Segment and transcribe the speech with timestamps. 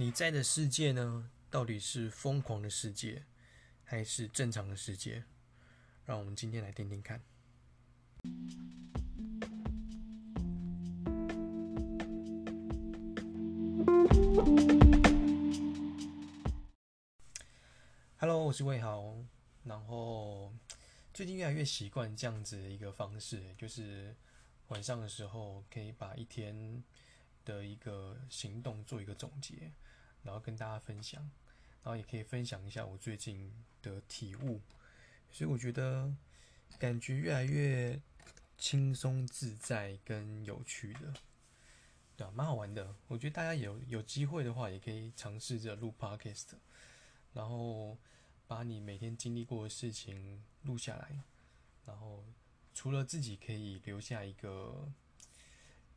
[0.00, 3.24] 你在的世界呢，到底是疯狂的世界，
[3.82, 5.24] 还是正常的世界？
[6.04, 7.20] 让我们今天来听听看。
[18.18, 19.16] Hello，我是魏豪。
[19.64, 20.54] 然后
[21.12, 24.14] 最近越来越习惯这样子的一个方式，就是
[24.68, 26.84] 晚上的时候可以把一天
[27.44, 29.72] 的一个行动做一个总结。
[30.22, 31.22] 然后跟大家分享，
[31.82, 34.60] 然后也可以分享一下我最近的体悟，
[35.30, 36.12] 所以我觉得
[36.78, 37.98] 感觉越来越
[38.58, 41.14] 轻松自在跟有趣的，
[42.16, 42.94] 对啊，蛮好玩的。
[43.06, 46.48] 我觉得大家有有机会的话，也可以尝试着录 podcast，
[47.32, 47.96] 然后
[48.46, 51.22] 把你每天经历过的事情录下来，
[51.86, 52.24] 然后
[52.74, 54.92] 除了自己可以留下一个，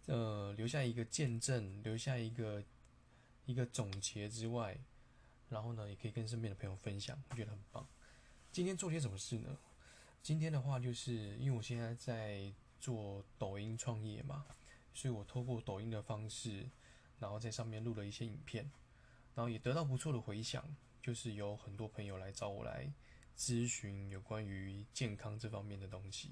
[0.06, 2.64] 呃，留下一个见证，留下一个。
[3.52, 4.80] 一个总结之外，
[5.50, 7.86] 然后呢，也可以跟身边的朋友分享，我觉得很棒。
[8.50, 9.58] 今天做些什么事呢？
[10.24, 14.46] 今天的话，就是因为我现在在做抖音创业嘛，
[14.94, 16.70] 所以我透过抖音的方式，
[17.20, 18.72] 然后在上面录了一些影片，
[19.36, 20.64] 然后也得到不错的回响，
[21.04, 22.90] 就是有很多朋友来找我来
[23.38, 26.32] 咨询有关于健康这方面的东西。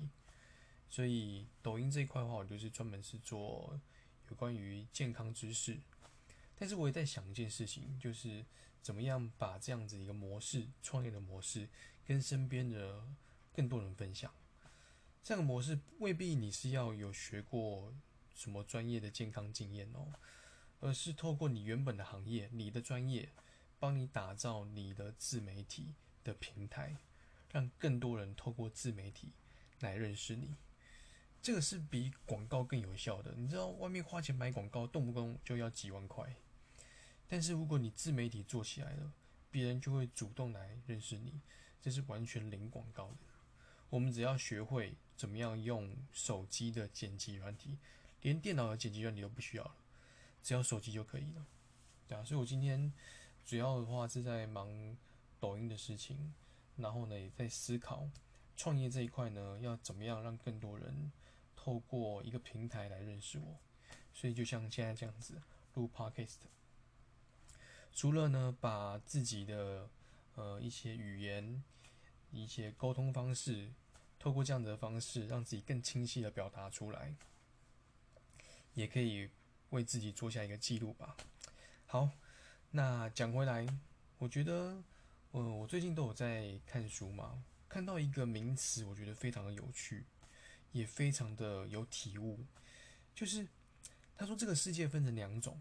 [0.87, 3.77] 所以抖音这一块的话，我就是专门是做
[4.29, 5.77] 有关于健康知识。
[6.59, 8.45] 但是我也在想一件事情，就是
[8.81, 11.69] 怎么样把这样子一个模式、创业的模式，
[12.05, 13.01] 跟身边的
[13.53, 14.29] 更多人分享。
[15.23, 17.93] 这样的模式未必你是要有学过
[18.35, 20.11] 什么专业的健康经验哦，
[20.81, 23.29] 而是透过你原本的行业、你的专业，
[23.79, 25.93] 帮你打造你的自媒体
[26.25, 26.97] 的平台，
[27.53, 29.31] 让更多人透过自媒体
[29.79, 30.55] 来认识你。
[31.41, 33.33] 这个是比广告更有效的。
[33.37, 36.35] 你知道，外面花钱买广告，动不动就要几万块。
[37.29, 39.13] 但是如果你自媒体做起来了，
[39.51, 41.39] 别人就会主动来认识你，
[41.79, 43.17] 这是完全零广告的。
[43.91, 47.77] 我们只要学会怎么样用手机的剪辑软体，
[48.21, 49.75] 连电脑的剪辑软体都不需要了，
[50.41, 51.45] 只要手机就可以了。
[52.07, 52.91] 对啊，所以我今天
[53.45, 54.97] 主要的话是在忙
[55.39, 56.33] 抖音的事情，
[56.77, 58.09] 然后呢也在思考
[58.57, 61.11] 创业这一块呢要怎么样让更多人
[61.55, 63.59] 透过一个平台来认识我。
[64.13, 65.39] 所以就像现在这样子
[65.75, 66.37] 录 podcast。
[67.93, 69.89] 除了呢，把自己的
[70.35, 71.63] 呃一些语言、
[72.31, 73.69] 一些沟通方式，
[74.17, 77.13] 透过这样的方式，让自己更清晰的表达出来，
[78.73, 79.29] 也可以
[79.71, 81.17] 为自己做下一个记录吧。
[81.85, 82.09] 好，
[82.71, 83.67] 那讲回来，
[84.17, 84.81] 我觉得，
[85.31, 90.05] 呃，我最近都有在看书嘛，看到一个名词，我觉得非常的有趣，
[90.71, 92.39] 也非常的有体悟，
[93.13, 93.45] 就是
[94.15, 95.59] 他说这个世界分成两种。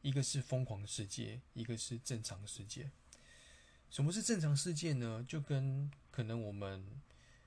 [0.00, 2.90] 一个是疯狂世界，一个是正常世界。
[3.90, 5.24] 什么是正常世界呢？
[5.26, 6.84] 就跟可能我们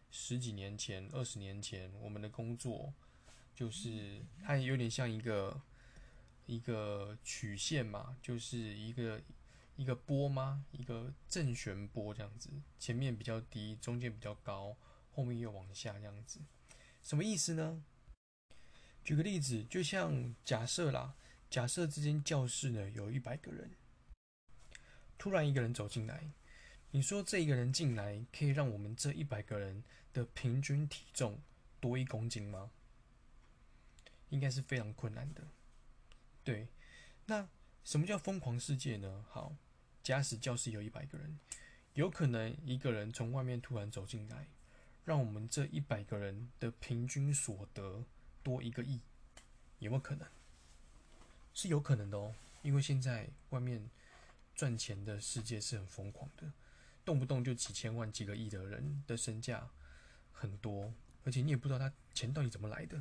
[0.09, 2.94] 十几年前、二十年前我们的工作，
[3.56, 5.61] 就是它有点像一个
[6.45, 9.22] 一个曲线嘛，就是一个
[9.75, 10.66] 一个波吗？
[10.72, 14.75] 一个正弦波这样子，前面比较低，中间比较高，
[15.11, 16.41] 后面又往下这样子。
[17.01, 17.84] 什么意思呢？
[19.03, 21.16] 举个例子，就像假设啦。
[21.51, 23.72] 假设这间教室呢有一百个人，
[25.17, 26.31] 突然一个人走进来，
[26.91, 31.41] 你说这一个人进来可以让我们这一百个人的平均体重
[31.81, 32.72] 多一公斤吗？
[34.29, 35.45] 应该是非常困难的。
[36.41, 36.69] 对，
[37.25, 37.50] 那
[37.84, 39.25] 什么叫疯狂世界呢？
[39.29, 39.53] 好，
[40.01, 41.38] 假使教室有一百个人，
[41.95, 44.47] 有可能一个人从外面突然走进来，
[45.03, 48.06] 让我们这一百个人的平均所得
[48.41, 49.01] 多一个亿，
[49.79, 50.25] 有没有可能？
[51.53, 53.89] 是有可能的哦，因为现在外面
[54.56, 56.51] 赚钱的世界是很疯狂的，
[57.03, 59.69] 动不动就几千万、几个亿的人的身价
[60.31, 60.94] 很多，
[61.25, 62.97] 而且你也不知道他钱到底怎么来的，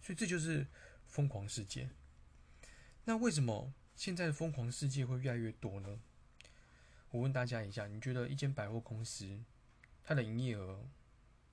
[0.00, 0.66] 所以这就是
[1.06, 1.88] 疯狂世界。
[3.04, 6.00] 那为什么现在的疯狂世界会越来越多呢？
[7.10, 9.40] 我问大家一下，你觉得一间百货公司
[10.04, 10.84] 它的营业额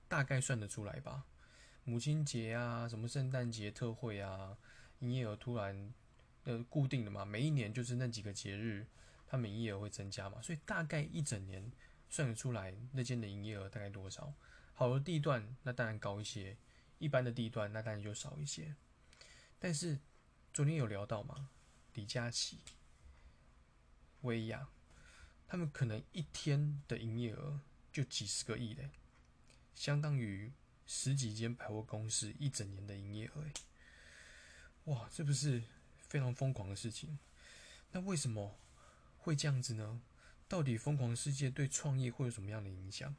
[0.08, 1.24] 大概算得出来吧？
[1.84, 4.58] 母亲节啊，什么圣诞节特惠啊，
[4.98, 5.94] 营业额突然。
[6.46, 8.86] 呃，固定的嘛，每一年就是那几个节日，
[9.26, 11.72] 他们营业额会增加嘛，所以大概一整年
[12.08, 14.32] 算得出来那间的营业额大概多少。
[14.72, 16.56] 好的地段那当然高一些，
[17.00, 18.76] 一般的地段那当然就少一些。
[19.58, 19.98] 但是
[20.54, 21.50] 昨天有聊到嘛，
[21.94, 22.60] 李佳琦、
[24.20, 24.68] 薇娅，
[25.48, 27.60] 他们可能一天的营业额
[27.92, 28.90] 就几十个亿嘞，
[29.74, 30.52] 相当于
[30.86, 33.44] 十几间百货公司一整年的营业额。
[34.84, 35.64] 哇，这不是？
[36.08, 37.18] 非常疯狂的事情。
[37.92, 38.58] 那为什么
[39.18, 40.02] 会这样子呢？
[40.48, 43.14] 到底疯狂世界对创业会有什么样的影响？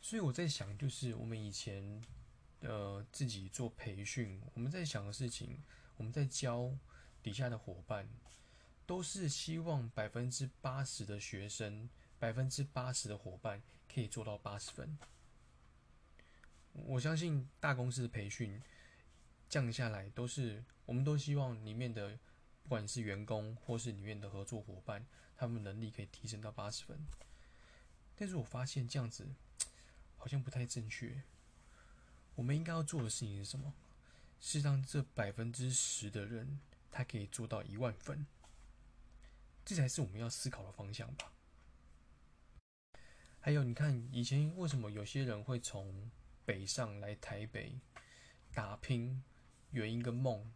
[0.00, 2.02] 所以我在想，就是我们以前
[2.60, 5.62] 呃自己做培训，我们在想的事情，
[5.96, 6.76] 我们在教
[7.22, 8.08] 底下的伙伴，
[8.86, 11.88] 都是希望百分之八十的学生，
[12.18, 13.62] 百分之八十的伙伴
[13.92, 14.98] 可以做到八十分。
[16.72, 18.62] 我相信大公司的培训
[19.48, 22.18] 降下来，都是我们都希望里面的。
[22.60, 27.00] 不管是员工或是里面的合作伙伴，他们能力可以提升到八十分。
[28.14, 29.26] 但是我发现这样子
[30.18, 31.22] 好像不太正确。
[32.34, 33.72] 我们应该要做的事情是什么？
[34.38, 36.60] 是让这百分之十的人，
[36.90, 38.26] 他可以做到一万分。
[39.64, 41.32] 这才是我们要思考的方向吧。
[43.40, 46.10] 还有，你看以前为什么有些人会从
[46.44, 47.80] 北上来台北
[48.52, 49.24] 打拼，
[49.70, 50.52] 原因跟梦？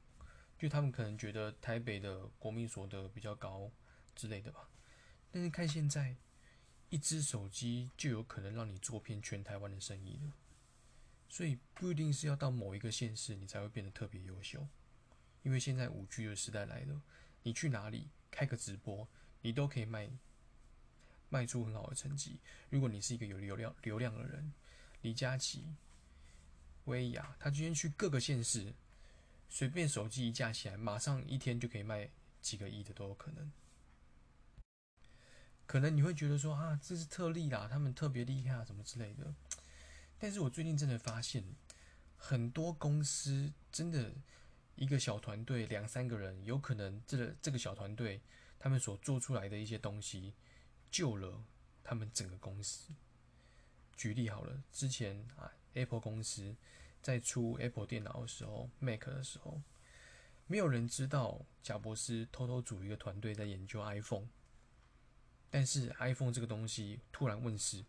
[0.59, 3.69] 就他们可能觉得台北的国民所得比较高
[4.15, 4.69] 之类的吧，
[5.33, 6.15] 但是看现在，
[6.89, 10.33] 一只手机就有可能让你做遍全台湾的生意了，
[11.29, 14.65] 所以不一定是要到某一个县市你才会变得特别优秀，
[15.43, 17.03] 因为现在五 G 的时代来了，
[17.43, 19.09] 你去哪里开个直播，
[19.41, 20.09] 你都可以卖
[21.29, 22.39] 卖出很好的成绩。
[22.71, 24.53] 如果你是一个有流量流量的人，
[25.01, 25.65] 李佳琦、
[26.85, 28.73] 薇娅，他今天去各个县市。
[29.55, 32.09] 随便手机一架起来，马上一天就可以卖
[32.41, 33.53] 几个亿的都有可能。
[35.67, 39.35] 可能你会觉得说啊，这是特例啦，他们特别厉害啊，什么之类的。
[40.19, 41.45] 但是我最近真的发现，
[42.17, 44.15] 很多公司真的
[44.75, 48.23] 一个小团队两三个人，有可能这个这个小团队
[48.59, 50.33] 他们所做出来的一些东西，
[50.91, 51.45] 救了
[51.85, 52.95] 他们整个公司。
[53.99, 56.57] 举例好了，之前啊，Apple 公司。
[57.03, 59.61] 在出 Apple 电脑的时候，Mac 的时候，
[60.47, 64.29] 没有人知道贾博士偷偷组一个团队在研究 iPhone。
[65.51, 67.85] 但是 iPhone 这个东西突然问世，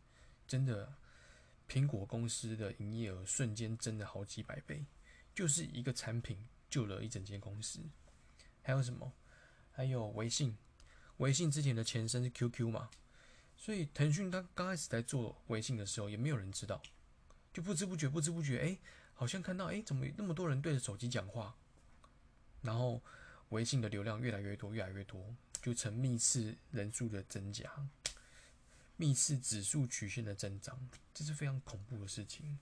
[0.48, 0.92] 真的，
[1.70, 4.84] 苹果公司的营业额瞬间增了好几百倍，
[5.36, 7.80] 就是一个产品救了一整间公司。
[8.64, 9.14] 还有什么？
[9.72, 10.58] 还有微信，
[11.18, 12.90] 微信之前的前身是 QQ 嘛？
[13.56, 16.82] 所以腾讯它刚开始在做微信的时候，也没有人知道，
[17.54, 18.80] 就不知不觉，不知不觉，哎。
[19.24, 21.56] 好像看到，哎，怎么那么多人对着手机讲话？
[22.62, 23.02] 然后
[23.52, 27.72] 微信的流量越来越多，越来越多，就成密室人数的增加，
[28.98, 30.78] 密室指数曲线的增长，
[31.14, 32.60] 这是非常恐怖的事情。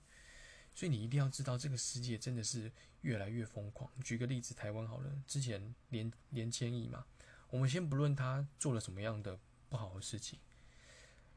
[0.72, 2.70] 所以你一定要知道，这个世界真的是
[3.00, 3.90] 越来越疯狂。
[4.04, 7.04] 举个例子，台湾好了，之前连连千亿嘛，
[7.50, 9.36] 我们先不论他做了什么样的
[9.68, 10.38] 不好的事情，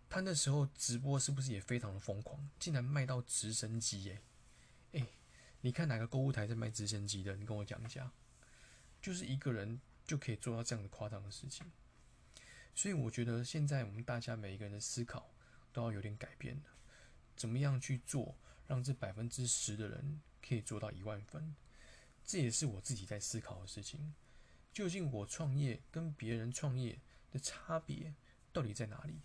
[0.07, 2.48] 他那时候直播是不是也非常的疯狂？
[2.60, 4.22] 竟然卖到直升机耶，
[5.00, 5.08] 哎。
[5.62, 7.36] 你看哪个购物台在卖直升机的？
[7.36, 8.12] 你跟我讲一下，
[9.02, 11.66] 就是一个人就可以做到这样的夸张的事情。
[12.76, 15.28] 所以我觉得现在我们大家每一个人的思考
[15.74, 16.64] 都要有点改变了。
[17.36, 18.36] 怎么样去做，
[18.68, 21.56] 让这百分之十的人可以做到一万分？
[22.24, 24.14] 这也是我自己在思考的事情。
[24.72, 27.00] 究竟我创业跟别人创业
[27.32, 28.14] 的差别
[28.54, 29.20] 到底在哪里？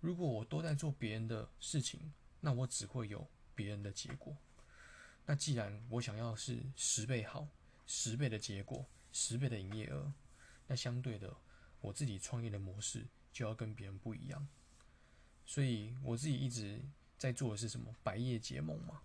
[0.00, 4.34] 如果我都在做别人的事情，那我只会有别人的结果。
[5.32, 7.48] 那既然我想要是十倍好，
[7.86, 10.12] 十倍的结果，十倍的营业额，
[10.66, 11.34] 那相对的，
[11.80, 14.46] 我自己创业的模式就要跟别人不一样。
[15.46, 16.82] 所以我自己一直
[17.16, 17.96] 在做的是什么？
[18.02, 19.00] 百业结盟嘛，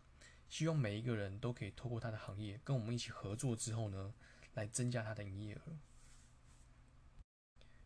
[0.50, 4.13] 希望每一个人都可以透过他的行业跟我们一起合作之后呢，
[4.55, 5.77] 来增加他的营业额。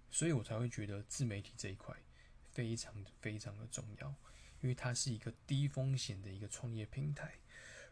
[0.10, 1.96] 所以我才会觉得自媒体这一块
[2.50, 4.10] 非常非常的重要，
[4.62, 7.36] 因为它是一个低风险的一个创业平台。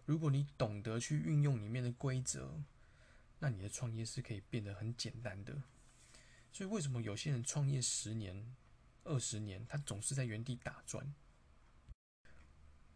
[0.05, 2.63] 如果你懂得去运用里面的规则，
[3.39, 5.61] 那你的创业是可以变得很简单的。
[6.51, 8.55] 所以为什么有些人创业十年、
[9.03, 11.13] 二十年，他总是在原地打转？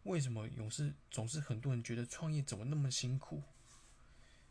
[0.02, 3.42] 为什么总是总是很多人觉得创业怎么那么辛苦？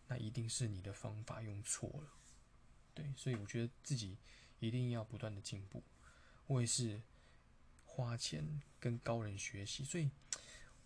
[0.07, 2.13] 那一定是你的方法用错了。
[2.93, 4.17] 对，所以我觉得自己
[4.60, 5.83] 一定要不断的进步。
[6.48, 7.01] 我也是
[7.86, 10.10] 花钱跟高人学习，所以。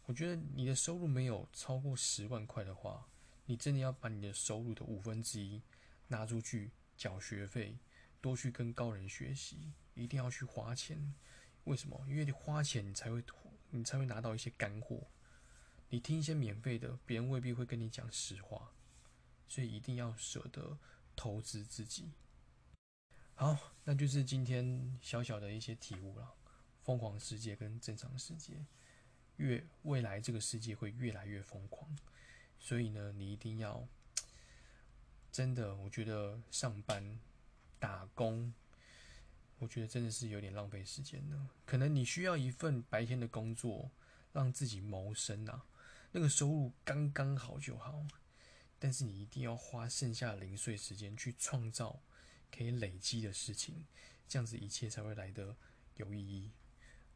[0.07, 3.05] 我觉得你的收入没有超过十万块的话，
[3.45, 5.61] 你真的要把你的收入的五分之一
[6.07, 7.77] 拿出去缴学费，
[8.21, 11.13] 多去跟高人学习，一定要去花钱。
[11.65, 12.01] 为什么？
[12.07, 13.21] 因为你花钱，你才会
[13.69, 15.05] 你才会拿到一些干货。
[15.89, 18.71] 你听一些免费的，别人未必会跟你讲实话，
[19.49, 20.77] 所以一定要舍得
[21.17, 22.13] 投资自己。
[23.35, 26.33] 好，那就是今天小小的一些体悟了。
[26.81, 28.65] 疯狂世界跟正常世界。
[29.37, 31.97] 越未来这个世界会越来越疯狂，
[32.59, 33.87] 所以呢，你一定要
[35.31, 37.19] 真的，我觉得上班
[37.79, 38.53] 打工，
[39.59, 41.39] 我觉得真的是有点浪费时间的。
[41.65, 43.91] 可能你需要一份白天的工作，
[44.33, 45.65] 让自己谋生啊，
[46.11, 48.05] 那个收入刚刚好就好。
[48.79, 51.99] 但是你一定要花剩下零碎时间去创造
[52.51, 53.85] 可以累积的事情，
[54.27, 55.55] 这样子一切才会来得
[55.95, 56.51] 有意义。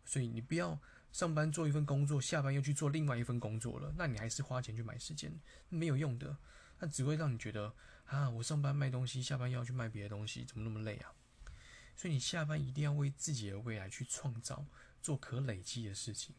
[0.03, 0.79] 所以你不要
[1.12, 5.32] 上班做一份工作，下班又去做另外一份工作了，那你还是花钱去买时间，
[5.70, 6.38] 没有用的。
[6.80, 7.74] 那只会让你觉得
[8.06, 11.13] 啊，我上班卖东西，下班又要去卖别的东西，怎么那么累啊？
[11.96, 14.65] 所以你下班一定要为自己的未来去创造，
[15.01, 16.34] 做可累积的事情。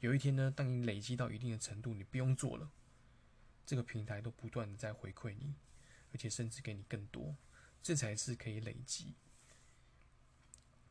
[0.00, 2.70] 有一天呢，当你累积到一定的程度，你不用做了，
[3.64, 5.54] 这个平台都不断的在回馈你，
[6.12, 7.36] 而且甚至给你更多，
[7.82, 9.14] 这才是可以累积。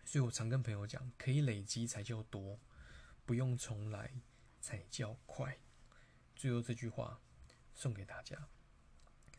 [0.05, 2.59] 所以我常跟朋友讲，可以累积才叫多，
[3.29, 4.09] 不用重来
[4.59, 5.55] 才叫快。
[6.35, 7.21] 最后这句话
[7.75, 8.35] 送给大家。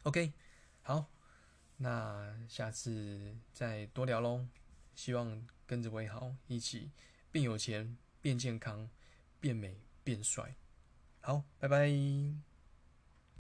[0.05, 0.33] OK，
[0.81, 1.11] 好，
[1.77, 4.47] 那下次再多聊喽。
[4.95, 6.93] 希望跟着我好一起
[7.33, 8.89] 变有钱、变健康、
[9.41, 10.55] 变美、变帅。
[11.21, 12.50] 好，拜拜。